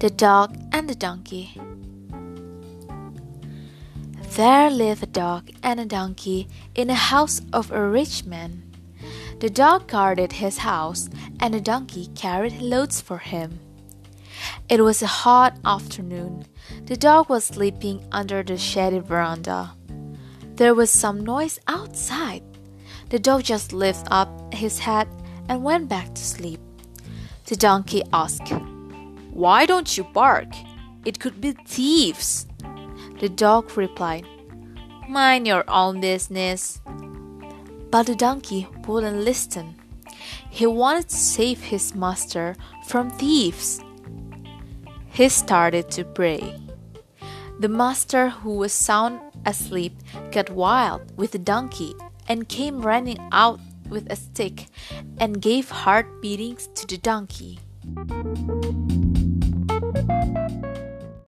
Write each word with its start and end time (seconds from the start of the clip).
The 0.00 0.08
Dog 0.08 0.56
and 0.72 0.88
the 0.88 0.94
Donkey 0.94 1.60
There 4.34 4.70
lived 4.70 5.02
a 5.02 5.06
dog 5.06 5.50
and 5.62 5.78
a 5.78 5.84
donkey 5.84 6.48
in 6.74 6.88
a 6.88 6.94
house 6.94 7.42
of 7.52 7.70
a 7.70 7.86
rich 7.86 8.24
man. 8.24 8.62
The 9.40 9.50
dog 9.50 9.88
guarded 9.88 10.32
his 10.32 10.56
house, 10.56 11.10
and 11.38 11.52
the 11.52 11.60
donkey 11.60 12.06
carried 12.14 12.62
loads 12.62 13.02
for 13.02 13.18
him. 13.18 13.60
It 14.70 14.80
was 14.80 15.02
a 15.02 15.06
hot 15.06 15.58
afternoon. 15.66 16.46
The 16.86 16.96
dog 16.96 17.28
was 17.28 17.44
sleeping 17.44 18.02
under 18.10 18.42
the 18.42 18.56
shady 18.56 19.00
veranda. 19.00 19.76
There 20.56 20.74
was 20.74 20.90
some 20.90 21.20
noise 21.20 21.58
outside. 21.68 22.42
The 23.10 23.18
dog 23.18 23.44
just 23.44 23.74
lifted 23.74 24.08
up 24.10 24.54
his 24.54 24.78
head 24.78 25.08
and 25.50 25.62
went 25.62 25.90
back 25.90 26.14
to 26.14 26.22
sleep. 26.22 26.60
The 27.44 27.56
donkey 27.56 28.02
asked, 28.14 28.50
Why 29.30 29.66
don't 29.66 29.96
you 29.96 30.04
bark? 30.04 30.48
It 31.04 31.18
could 31.20 31.40
be 31.40 31.52
thieves. 31.52 32.46
The 33.20 33.28
dog 33.28 33.76
replied, 33.76 34.26
Mind 35.08 35.46
your 35.46 35.64
own 35.68 36.00
business. 36.00 36.80
But 37.90 38.06
the 38.06 38.14
donkey 38.14 38.68
wouldn't 38.86 39.24
listen. 39.24 39.76
He 40.50 40.66
wanted 40.66 41.08
to 41.08 41.16
save 41.16 41.60
his 41.60 41.94
master 41.94 42.56
from 42.86 43.10
thieves. 43.10 43.80
He 45.12 45.28
started 45.28 45.90
to 45.92 46.04
pray. 46.04 46.60
The 47.58 47.68
master, 47.68 48.28
who 48.28 48.56
was 48.56 48.72
sound 48.72 49.20
asleep, 49.44 49.94
got 50.32 50.50
wild 50.50 51.16
with 51.16 51.32
the 51.32 51.38
donkey 51.38 51.94
and 52.28 52.48
came 52.48 52.80
running 52.80 53.18
out 53.32 53.60
with 53.88 54.10
a 54.10 54.16
stick 54.16 54.66
and 55.18 55.42
gave 55.42 55.68
hard 55.68 56.20
beatings 56.20 56.68
to 56.74 56.86
the 56.86 56.96
donkey. 56.96 57.58
Música 57.82 59.39